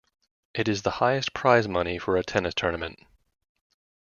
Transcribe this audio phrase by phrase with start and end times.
[0.55, 2.97] It is the highest prize money for a tennis tournament.